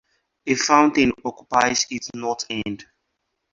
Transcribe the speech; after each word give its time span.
A 0.47 0.55
fountain 0.55 1.11
occupies 1.23 1.85
its 1.91 2.09
north 2.15 2.45
end. 2.49 2.85